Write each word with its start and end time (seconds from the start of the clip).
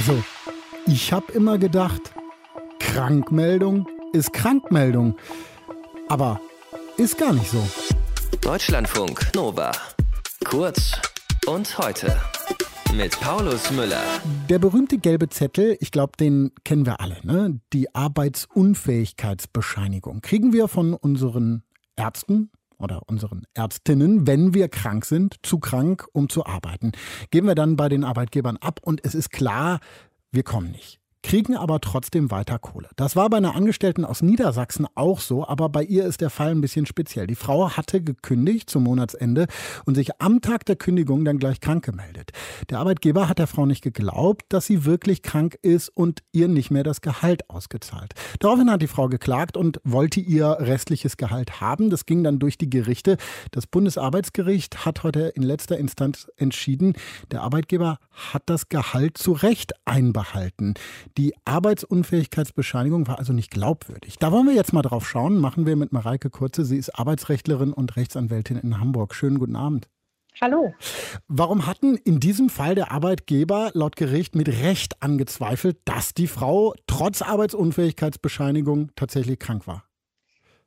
Also, 0.00 0.16
ich 0.86 1.12
habe 1.12 1.30
immer 1.32 1.58
gedacht, 1.58 2.00
Krankmeldung 2.78 3.86
ist 4.14 4.32
Krankmeldung. 4.32 5.18
Aber 6.08 6.40
ist 6.96 7.18
gar 7.18 7.34
nicht 7.34 7.50
so. 7.50 7.62
Deutschlandfunk 8.40 9.30
Nova. 9.34 9.72
Kurz 10.46 10.92
und 11.46 11.76
heute. 11.76 12.18
Mit 12.94 13.20
Paulus 13.20 13.70
Müller. 13.72 14.00
Der 14.48 14.58
berühmte 14.58 14.96
gelbe 14.96 15.28
Zettel, 15.28 15.76
ich 15.80 15.90
glaube, 15.90 16.12
den 16.18 16.52
kennen 16.64 16.86
wir 16.86 17.02
alle, 17.02 17.18
ne? 17.22 17.60
Die 17.74 17.94
Arbeitsunfähigkeitsbescheinigung. 17.94 20.22
Kriegen 20.22 20.54
wir 20.54 20.68
von 20.68 20.94
unseren 20.94 21.62
Ärzten, 21.96 22.50
oder 22.80 23.02
unseren 23.06 23.44
Ärztinnen, 23.54 24.26
wenn 24.26 24.54
wir 24.54 24.68
krank 24.68 25.04
sind, 25.04 25.36
zu 25.42 25.58
krank, 25.58 26.06
um 26.12 26.28
zu 26.28 26.46
arbeiten. 26.46 26.92
Geben 27.30 27.46
wir 27.46 27.54
dann 27.54 27.76
bei 27.76 27.88
den 27.88 28.04
Arbeitgebern 28.04 28.56
ab 28.56 28.80
und 28.82 29.04
es 29.04 29.14
ist 29.14 29.30
klar, 29.30 29.80
wir 30.32 30.42
kommen 30.42 30.70
nicht 30.70 30.99
kriegen 31.22 31.56
aber 31.56 31.80
trotzdem 31.80 32.30
weiter 32.30 32.58
Kohle. 32.58 32.88
Das 32.96 33.16
war 33.16 33.28
bei 33.30 33.36
einer 33.36 33.54
Angestellten 33.54 34.04
aus 34.04 34.22
Niedersachsen 34.22 34.86
auch 34.94 35.20
so, 35.20 35.46
aber 35.46 35.68
bei 35.68 35.82
ihr 35.82 36.04
ist 36.04 36.20
der 36.20 36.30
Fall 36.30 36.50
ein 36.50 36.60
bisschen 36.60 36.86
speziell. 36.86 37.26
Die 37.26 37.34
Frau 37.34 37.70
hatte 37.76 38.02
gekündigt 38.02 38.70
zum 38.70 38.84
Monatsende 38.84 39.46
und 39.84 39.94
sich 39.94 40.20
am 40.20 40.40
Tag 40.40 40.64
der 40.66 40.76
Kündigung 40.76 41.24
dann 41.24 41.38
gleich 41.38 41.60
krank 41.60 41.84
gemeldet. 41.84 42.30
Der 42.68 42.78
Arbeitgeber 42.78 43.28
hat 43.28 43.38
der 43.38 43.46
Frau 43.46 43.66
nicht 43.66 43.82
geglaubt, 43.82 44.44
dass 44.48 44.66
sie 44.66 44.84
wirklich 44.84 45.22
krank 45.22 45.58
ist 45.62 45.88
und 45.90 46.22
ihr 46.32 46.48
nicht 46.48 46.70
mehr 46.70 46.84
das 46.84 47.00
Gehalt 47.00 47.48
ausgezahlt. 47.50 48.14
Daraufhin 48.40 48.70
hat 48.70 48.82
die 48.82 48.86
Frau 48.86 49.08
geklagt 49.08 49.56
und 49.56 49.80
wollte 49.84 50.20
ihr 50.20 50.56
restliches 50.60 51.16
Gehalt 51.16 51.60
haben. 51.60 51.90
Das 51.90 52.06
ging 52.06 52.24
dann 52.24 52.38
durch 52.38 52.58
die 52.58 52.70
Gerichte. 52.70 53.16
Das 53.50 53.66
Bundesarbeitsgericht 53.66 54.84
hat 54.84 55.02
heute 55.02 55.20
in 55.20 55.42
letzter 55.42 55.78
Instanz 55.78 56.28
entschieden, 56.36 56.94
der 57.30 57.42
Arbeitgeber 57.42 57.98
hat 58.10 58.42
das 58.46 58.68
Gehalt 58.68 59.18
zu 59.18 59.32
Recht 59.32 59.72
einbehalten. 59.84 60.74
Die 61.18 61.34
Arbeitsunfähigkeitsbescheinigung 61.44 63.06
war 63.06 63.18
also 63.18 63.32
nicht 63.32 63.50
glaubwürdig. 63.50 64.18
Da 64.18 64.32
wollen 64.32 64.46
wir 64.46 64.54
jetzt 64.54 64.72
mal 64.72 64.82
drauf 64.82 65.08
schauen. 65.08 65.38
Machen 65.38 65.66
wir 65.66 65.76
mit 65.76 65.92
Mareike 65.92 66.30
Kurze. 66.30 66.64
Sie 66.64 66.76
ist 66.76 66.98
Arbeitsrechtlerin 66.98 67.72
und 67.72 67.96
Rechtsanwältin 67.96 68.56
in 68.58 68.78
Hamburg. 68.78 69.14
Schönen 69.14 69.38
guten 69.38 69.56
Abend. 69.56 69.88
Hallo. 70.40 70.72
Warum 71.28 71.66
hatten 71.66 71.96
in 71.96 72.20
diesem 72.20 72.48
Fall 72.48 72.74
der 72.74 72.92
Arbeitgeber 72.92 73.70
laut 73.74 73.96
Gericht 73.96 74.34
mit 74.34 74.48
Recht 74.48 75.02
angezweifelt, 75.02 75.78
dass 75.84 76.14
die 76.14 76.28
Frau 76.28 76.74
trotz 76.86 77.20
Arbeitsunfähigkeitsbescheinigung 77.20 78.90
tatsächlich 78.96 79.38
krank 79.38 79.66
war? 79.66 79.84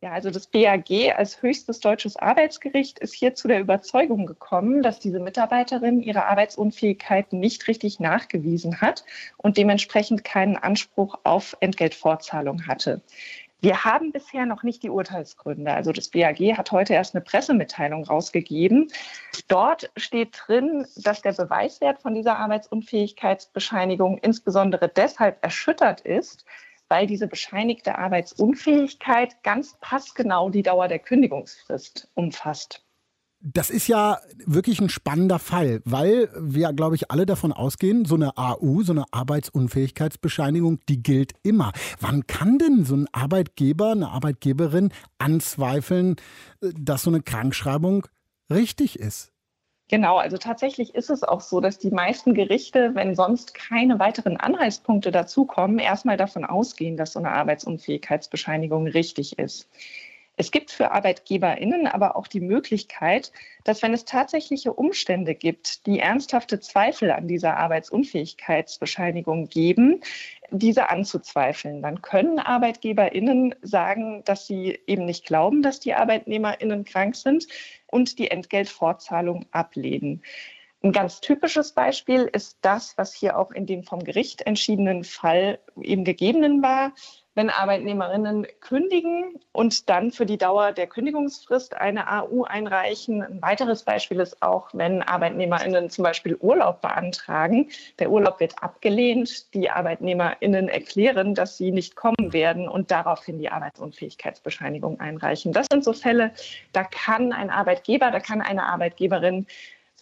Ja, 0.03 0.11
also 0.11 0.31
das 0.31 0.47
BAG 0.47 1.15
als 1.15 1.41
höchstes 1.41 1.79
deutsches 1.79 2.17
Arbeitsgericht 2.17 2.99
ist 2.99 3.13
hier 3.13 3.35
zu 3.35 3.47
der 3.47 3.61
Überzeugung 3.61 4.25
gekommen, 4.25 4.83
dass 4.83 4.99
diese 4.99 5.21
Mitarbeiterin 5.21 6.01
ihre 6.01 6.25
Arbeitsunfähigkeit 6.25 7.31
nicht 7.31 7.69
richtig 7.69 8.01
nachgewiesen 8.01 8.81
hat 8.81 9.05
und 9.37 9.55
dementsprechend 9.55 10.25
keinen 10.25 10.57
Anspruch 10.57 11.19
auf 11.23 11.55
Entgeltfortzahlung 11.61 12.67
hatte. 12.67 13.01
Wir 13.61 13.85
haben 13.85 14.11
bisher 14.11 14.45
noch 14.45 14.63
nicht 14.63 14.83
die 14.83 14.89
Urteilsgründe. 14.89 15.71
Also 15.71 15.93
das 15.93 16.09
BAG 16.09 16.57
hat 16.57 16.73
heute 16.73 16.95
erst 16.95 17.15
eine 17.15 17.23
Pressemitteilung 17.23 18.03
rausgegeben. 18.03 18.91
Dort 19.47 19.89
steht 19.95 20.37
drin, 20.45 20.85
dass 20.97 21.21
der 21.21 21.31
Beweiswert 21.31 22.01
von 22.01 22.13
dieser 22.13 22.37
Arbeitsunfähigkeitsbescheinigung 22.39 24.17
insbesondere 24.17 24.89
deshalb 24.89 25.41
erschüttert 25.41 26.01
ist, 26.01 26.43
weil 26.89 27.07
diese 27.07 27.27
bescheinigte 27.27 27.97
Arbeitsunfähigkeit 27.97 29.43
ganz 29.43 29.77
passgenau 29.81 30.49
die 30.49 30.63
Dauer 30.63 30.87
der 30.87 30.99
Kündigungsfrist 30.99 32.09
umfasst. 32.13 32.83
Das 33.45 33.69
ist 33.69 33.87
ja 33.89 34.19
wirklich 34.45 34.79
ein 34.79 34.87
spannender 34.87 35.37
Fall, 35.37 35.81
weil 35.83 36.29
wir, 36.39 36.71
glaube 36.71 36.95
ich, 36.95 37.11
alle 37.11 37.25
davon 37.25 37.51
ausgehen, 37.51 38.05
so 38.05 38.15
eine 38.15 38.37
AU, 38.37 38.83
so 38.83 38.93
eine 38.93 39.03
Arbeitsunfähigkeitsbescheinigung, 39.11 40.79
die 40.87 41.03
gilt 41.03 41.33
immer. 41.43 41.73
Wann 41.99 42.25
kann 42.25 42.57
denn 42.57 42.85
so 42.85 42.95
ein 42.95 43.07
Arbeitgeber, 43.11 43.91
eine 43.91 44.11
Arbeitgeberin 44.11 44.93
anzweifeln, 45.17 46.15
äh, 46.61 46.69
dass 46.79 47.03
so 47.03 47.09
eine 47.09 47.21
Krankschreibung 47.21 48.07
richtig 48.49 48.97
ist? 48.97 49.32
Genau, 49.93 50.17
also 50.17 50.37
tatsächlich 50.37 50.95
ist 50.95 51.11
es 51.11 51.21
auch 51.21 51.39
so, 51.39 51.61
dass 51.61 51.77
die 51.77 51.91
meisten 51.91 52.33
Gerichte, 52.33 52.95
wenn 52.95 53.13
sonst 53.13 53.53
keine 53.53 53.99
weiteren 53.99 54.37
Anhaltspunkte 54.37 55.11
dazukommen, 55.11 55.77
erstmal 55.77 56.17
davon 56.17 56.45
ausgehen, 56.45 56.97
dass 56.97 57.13
so 57.13 57.19
eine 57.19 57.29
Arbeitsunfähigkeitsbescheinigung 57.31 58.87
richtig 58.87 59.37
ist. 59.37 59.69
Es 60.35 60.49
gibt 60.49 60.71
für 60.71 60.91
ArbeitgeberInnen 60.91 61.85
aber 61.85 62.15
auch 62.15 62.27
die 62.27 62.39
Möglichkeit, 62.39 63.31
dass 63.63 63.83
wenn 63.83 63.93
es 63.93 64.03
tatsächliche 64.03 64.73
Umstände 64.73 65.35
gibt, 65.35 65.85
die 65.85 65.99
ernsthafte 65.99 66.59
Zweifel 66.59 67.11
an 67.11 67.27
dieser 67.27 67.57
Arbeitsunfähigkeitsbescheinigung 67.57 69.47
geben, 69.49 70.01
diese 70.49 70.89
anzuzweifeln. 70.89 71.83
Dann 71.83 72.01
können 72.01 72.39
ArbeitgeberInnen 72.39 73.53
sagen, 73.61 74.23
dass 74.25 74.47
sie 74.47 74.79
eben 74.87 75.05
nicht 75.05 75.25
glauben, 75.25 75.61
dass 75.61 75.79
die 75.79 75.93
ArbeitnehmerInnen 75.93 76.83
krank 76.83 77.15
sind 77.15 77.47
und 77.87 78.17
die 78.17 78.31
Entgeltfortzahlung 78.31 79.45
ablehnen. 79.51 80.23
Ein 80.81 80.91
ganz 80.91 81.21
typisches 81.21 81.73
Beispiel 81.73 82.29
ist 82.33 82.57
das, 82.61 82.97
was 82.97 83.13
hier 83.13 83.37
auch 83.37 83.51
in 83.51 83.67
dem 83.67 83.83
vom 83.83 84.03
Gericht 84.03 84.41
entschiedenen 84.41 85.03
Fall 85.03 85.59
eben 85.79 86.03
gegebenen 86.03 86.61
war 86.61 86.91
wenn 87.35 87.49
Arbeitnehmerinnen 87.49 88.45
kündigen 88.59 89.39
und 89.51 89.89
dann 89.89 90.11
für 90.11 90.25
die 90.25 90.37
Dauer 90.37 90.71
der 90.71 90.87
Kündigungsfrist 90.87 91.75
eine 91.75 92.11
AU 92.11 92.43
einreichen. 92.43 93.23
Ein 93.23 93.41
weiteres 93.41 93.83
Beispiel 93.83 94.19
ist 94.19 94.41
auch, 94.41 94.69
wenn 94.73 95.01
Arbeitnehmerinnen 95.01 95.89
zum 95.89 96.03
Beispiel 96.03 96.35
Urlaub 96.35 96.81
beantragen. 96.81 97.69
Der 97.99 98.11
Urlaub 98.11 98.39
wird 98.39 98.61
abgelehnt. 98.61 99.53
Die 99.53 99.69
Arbeitnehmerinnen 99.69 100.69
erklären, 100.69 101.33
dass 101.33 101.57
sie 101.57 101.71
nicht 101.71 101.95
kommen 101.95 102.33
werden 102.33 102.67
und 102.67 102.91
daraufhin 102.91 103.39
die 103.39 103.49
Arbeitsunfähigkeitsbescheinigung 103.49 104.99
einreichen. 104.99 105.53
Das 105.53 105.67
sind 105.71 105.83
so 105.83 105.93
Fälle, 105.93 106.31
da 106.71 106.83
kann 106.83 107.33
ein 107.33 107.49
Arbeitgeber, 107.49 108.11
da 108.11 108.19
kann 108.19 108.41
eine 108.41 108.63
Arbeitgeberin 108.63 109.47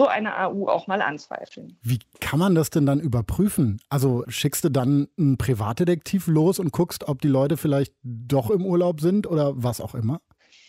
so 0.01 0.07
eine 0.07 0.35
AU 0.37 0.67
auch 0.67 0.87
mal 0.87 1.01
anzweifeln. 1.01 1.77
Wie 1.83 1.99
kann 2.19 2.39
man 2.39 2.55
das 2.55 2.71
denn 2.71 2.87
dann 2.87 2.99
überprüfen? 2.99 3.79
Also 3.89 4.23
schickst 4.27 4.63
du 4.63 4.69
dann 4.69 5.09
einen 5.17 5.37
Privatdetektiv 5.37 6.25
los 6.25 6.57
und 6.57 6.71
guckst, 6.71 7.07
ob 7.07 7.21
die 7.21 7.27
Leute 7.27 7.55
vielleicht 7.55 7.93
doch 8.03 8.49
im 8.49 8.65
Urlaub 8.65 8.99
sind 8.99 9.27
oder 9.27 9.51
was 9.55 9.79
auch 9.79 9.93
immer? 9.93 10.19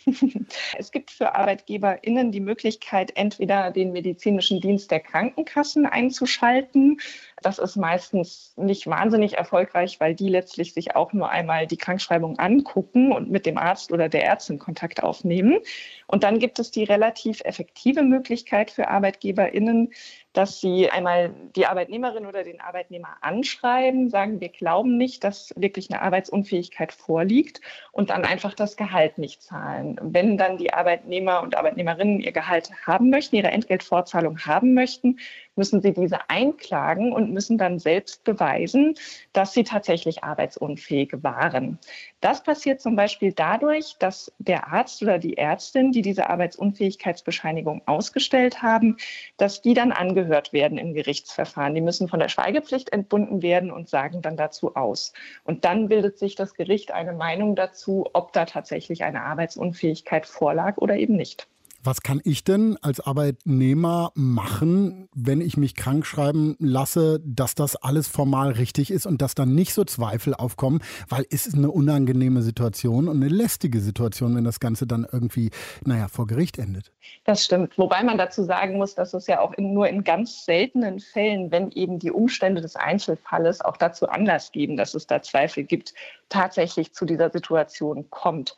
Es 0.79 0.91
gibt 0.91 1.11
für 1.11 1.35
ArbeitgeberInnen 1.35 2.33
die 2.33 2.41
Möglichkeit, 2.41 3.17
entweder 3.17 3.71
den 3.71 3.93
medizinischen 3.93 4.61
Dienst 4.61 4.91
der 4.91 5.01
Krankenkassen 5.01 5.87
einzuschalten. 5.87 7.01
Das 7.43 7.59
ist 7.59 7.77
meistens 7.77 8.55
nicht 8.57 8.87
wahnsinnig 8.87 9.39
erfolgreich, 9.39 10.01
weil 10.01 10.15
die 10.15 10.29
letztlich 10.29 10.75
sich 10.75 10.95
auch 10.97 11.13
nur 11.13 11.31
einmal 11.31 11.67
die 11.67 11.77
Krankschreibung 11.77 12.39
angucken 12.39 13.13
und 13.13 13.31
mit 13.31 13.47
dem 13.47 13.59
Arzt 13.59 13.93
oder 13.93 14.09
der 14.09 14.25
Ärztin 14.25 14.59
Kontakt 14.59 15.03
aufnehmen. 15.03 15.59
Und 16.07 16.25
dann 16.25 16.39
gibt 16.39 16.59
es 16.59 16.71
die 16.71 16.85
relativ 16.85 17.41
effektive 17.45 18.03
Möglichkeit 18.03 18.71
für 18.71 18.89
ArbeitgeberInnen, 18.89 19.93
dass 20.33 20.61
sie 20.61 20.91
einmal 20.91 21.31
die 21.55 21.67
Arbeitnehmerin 21.67 22.27
oder 22.27 22.43
den 22.43 22.61
Arbeitnehmer 22.61 23.17
anschreiben, 23.21 24.09
sagen, 24.09 24.41
wir 24.41 24.49
glauben 24.49 24.97
nicht, 24.97 25.25
dass 25.25 25.53
wirklich 25.57 25.91
eine 25.91 26.03
Arbeitsunfähigkeit 26.03 26.93
vorliegt 26.93 27.61
und 27.93 28.11
dann 28.11 28.25
einfach 28.25 28.55
das 28.55 28.77
Gehalt 28.77 29.19
nicht 29.19 29.43
zahlen. 29.43 29.99
Wenn 30.03 30.39
dann 30.39 30.57
die 30.57 30.73
Arbeitnehmer 30.73 31.43
und 31.43 31.57
Arbeitnehmerinnen 31.57 32.21
ihr 32.21 32.33
Gehalt 32.33 32.71
haben 32.87 33.11
möchten, 33.11 33.37
ihre 33.37 33.51
Entgeltfortzahlung 33.51 34.39
haben 34.41 34.75
möchten, 34.75 35.19
müssen 35.57 35.83
sie 35.83 35.93
diese 35.93 36.31
einklagen 36.31 37.13
und 37.13 37.33
müssen 37.33 37.59
dann 37.59 37.79
selbst 37.79 38.25
beweisen, 38.25 38.95
dass 39.33 39.53
sie 39.53 39.65
tatsächlich 39.65 40.25
arbeitsunfähig 40.25 41.13
waren. 41.23 41.79
Das 42.21 42.43
passiert 42.43 42.81
zum 42.81 42.97
Beispiel 42.97 43.33
dadurch, 43.33 43.97
dass 43.99 44.33
der 44.39 44.69
Arzt 44.69 45.03
oder 45.03 45.19
die 45.19 45.37
Ärztin, 45.37 45.93
die 45.93 46.03
diese 46.03 46.31
Arbeitsunfähigkeitsbescheinigung 46.31 47.83
ausgestellt 47.87 48.63
haben, 48.63 48.97
dass 49.37 49.61
die 49.61 49.75
dann 49.75 49.93
angehört 50.23 50.53
werden 50.53 50.79
im 50.79 50.95
Gerichtsverfahren. 50.95 51.75
Die 51.75 51.81
müssen 51.81 52.09
von 52.09 52.21
der 52.21 52.29
Schweigepflicht 52.29 52.93
entbunden 52.93 53.43
werden 53.43 53.73
und 53.73 53.89
sagen 53.89 54.23
dann 54.23 54.37
dazu 54.37 54.77
aus. 54.77 55.13
Und 55.45 55.65
dann 55.65 55.89
bildet 55.89 56.19
sich 56.19 56.37
das 56.37 56.55
Gericht 56.55 56.93
eine 56.93 57.13
Meinung 57.13 57.57
dazu, 57.57 58.09
ob 58.13 58.33
da 58.33 58.45
tatsächlich 58.45 59.03
eine 59.03 59.23
Arbeitsunfähigkeit 59.23 60.27
vorlag 60.27 60.77
oder 60.79 60.97
eben 60.97 61.17
nicht. 61.17 61.49
Was 61.85 62.03
kann 62.03 62.21
ich 62.23 62.45
denn 62.45 62.79
als 62.81 63.01
Arbeitnehmer 63.01 64.13
machen, 64.15 65.09
wenn 65.17 65.41
ich 65.41 65.57
mich 65.57 65.75
krank 65.75 66.07
schreiben 66.07 66.55
lasse, 66.61 67.21
dass 67.25 67.57
das 67.57 67.75
alles 67.75 68.07
formal 68.07 68.53
richtig 68.53 68.93
ist 68.93 69.05
und 69.05 69.21
dass 69.21 69.35
dann 69.35 69.57
nicht 69.57 69.75
so 69.75 69.83
Zweifel 69.83 70.33
aufkommen, 70.33 70.81
weil 71.09 71.27
es 71.31 71.45
ist 71.45 71.57
eine 71.57 71.73
unangenehme 71.73 72.43
Situation 72.43 73.09
und 73.09 73.17
eine 73.17 73.29
lästige 73.29 73.81
Situation, 73.81 74.37
wenn 74.37 74.45
das 74.45 74.61
Ganze 74.61 74.87
dann 74.87 75.05
irgendwie, 75.11 75.51
naja, 75.85 76.07
vor 76.07 76.29
Gericht 76.29 76.59
endet. 76.59 76.93
Das 77.25 77.45
stimmt. 77.45 77.77
Wobei 77.77 78.05
man 78.05 78.17
dazu 78.17 78.45
sagen 78.45 78.77
muss, 78.79 78.95
dass 78.95 79.13
es 79.13 79.27
ja 79.27 79.41
auch 79.41 79.53
in, 79.55 79.75
nur 79.75 79.89
in 79.89 80.05
ganz 80.05 80.45
seltenen 80.45 81.01
Fällen, 81.01 81.51
wenn 81.51 81.73
eben 81.73 81.99
die 81.99 82.13
Umstände 82.13 82.61
des 82.61 82.77
Einzelfalles 82.77 83.61
auch 83.61 83.77
dazu 83.77 84.09
Anlass 84.09 84.53
geben, 84.53 84.77
dass 84.77 84.95
es 84.95 85.09
da 85.09 85.21
Zweifel 85.21 85.65
gibt, 85.65 85.95
tatsächlich 86.29 86.93
zu 86.93 87.07
dieser 87.07 87.31
Situation 87.31 88.09
kommt. 88.11 88.57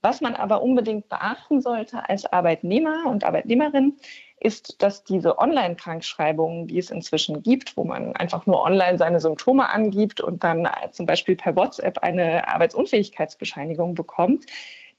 Was 0.00 0.20
man 0.20 0.34
aber 0.34 0.62
unbedingt 0.62 1.08
beachten 1.08 1.60
sollte 1.60 2.08
als 2.08 2.24
Arbeitnehmer 2.24 3.06
und 3.06 3.24
Arbeitnehmerin, 3.24 3.96
ist, 4.40 4.80
dass 4.82 5.02
diese 5.02 5.38
Online-Krankschreibungen, 5.38 6.68
die 6.68 6.78
es 6.78 6.90
inzwischen 6.90 7.42
gibt, 7.42 7.76
wo 7.76 7.84
man 7.84 8.14
einfach 8.14 8.46
nur 8.46 8.62
online 8.62 8.96
seine 8.96 9.18
Symptome 9.20 9.68
angibt 9.68 10.20
und 10.20 10.44
dann 10.44 10.68
zum 10.92 11.06
Beispiel 11.06 11.34
per 11.34 11.56
WhatsApp 11.56 11.98
eine 11.98 12.46
Arbeitsunfähigkeitsbescheinigung 12.46 13.94
bekommt, 13.94 14.46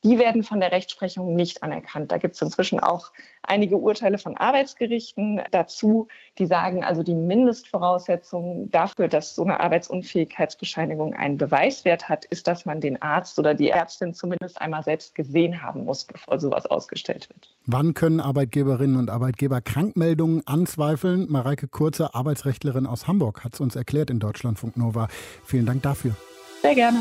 die 0.04 0.18
werden 0.18 0.44
von 0.44 0.60
der 0.60 0.72
Rechtsprechung 0.72 1.36
nicht 1.36 1.62
anerkannt. 1.64 2.12
Da 2.12 2.18
gibt 2.18 2.36
es 2.36 2.42
inzwischen 2.42 2.80
auch 2.80 3.12
einige 3.44 3.78
Urteile 3.78 4.18
von 4.18 4.38
Arbeitsgerichten 4.38 5.42
dazu, 5.52 6.08
die 6.38 6.46
sagen, 6.46 6.84
also 6.84 7.04
die 7.04 7.16
Mindestvoraussetzung 7.16 8.70
dafür, 8.72 9.08
dass 9.08 9.36
so 9.36 9.44
eine 9.44 9.60
Arbeitsunfähigkeitsbescheinigung 9.60 11.14
einen 11.14 11.38
Beweiswert 11.38 12.08
hat, 12.08 12.26
ist, 12.26 12.48
dass 12.48 12.66
man 12.66 12.80
den 12.80 13.02
Arzt 13.02 13.38
oder 13.40 13.54
die 13.54 13.70
Ärztin 13.70 14.14
zumindest 14.14 14.62
einmal 14.62 14.84
selbst 14.84 15.16
gesehen 15.16 15.62
haben 15.62 15.84
muss, 15.84 16.06
bevor 16.06 16.40
sowas 16.40 16.66
ausgestellt 16.66 17.30
wird. 17.30 17.54
Wann 17.66 17.94
können 17.94 18.20
Arbeitgeberinnen 18.22 18.98
und 18.98 19.10
Arbeitgeber 19.10 19.62
Krankmeldungen 19.62 20.46
anzweifeln? 20.48 21.28
Mareike 21.30 21.68
Kurze, 21.68 22.16
Arbeitsrechtlerin 22.16 22.86
aus 22.86 23.08
Hamburg, 23.08 23.44
hat 23.44 23.54
es 23.56 23.60
uns 23.60 23.76
erklärt 23.76 24.10
in 24.10 24.20
Deutschlandfunk 24.20 24.78
Nova. 24.78 25.08
Vielen 25.44 25.66
Dank 25.66 25.84
dafür. 25.84 26.16
Sehr 26.62 26.76
gerne. 26.76 27.00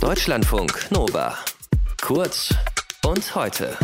Deutschlandfunk 0.00 0.90
Nova. 0.90 1.34
Kurz 2.02 2.52
und 3.04 3.36
heute. 3.36 3.78